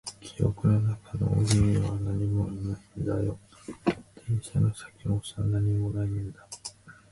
[0.19, 3.37] 記憶の中の海には何もないんだよ。
[4.27, 6.39] 電線の先もさ、何もないんだ。